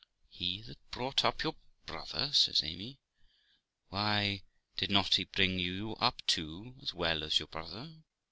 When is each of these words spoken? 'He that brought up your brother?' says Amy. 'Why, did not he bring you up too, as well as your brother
'He 0.31 0.63
that 0.63 0.79
brought 0.89 1.23
up 1.23 1.43
your 1.43 1.55
brother?' 1.85 2.33
says 2.33 2.63
Amy. 2.63 2.97
'Why, 3.89 4.41
did 4.75 4.89
not 4.89 5.13
he 5.13 5.25
bring 5.25 5.59
you 5.59 5.95
up 5.99 6.25
too, 6.25 6.73
as 6.81 6.91
well 6.91 7.23
as 7.23 7.37
your 7.37 7.47
brother 7.47 8.01